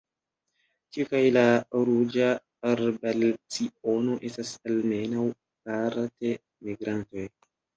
Tiu 0.95 1.09
kaj 1.09 1.19
la 1.35 1.43
Ruĝa 1.89 2.29
arbalciono 2.71 4.17
estas 4.31 4.55
almenaŭ 4.73 5.29
parte 5.69 6.35
migrantoj. 6.69 7.29